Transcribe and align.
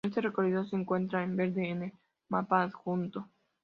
Este 0.03 0.19
recorrido 0.21 0.65
se 0.65 0.75
encuentra 0.75 1.21
en 1.21 1.35
verde 1.35 1.69
en 1.69 1.83
el 1.83 1.93
mapa 2.27 2.63
adjunto. 2.63 3.29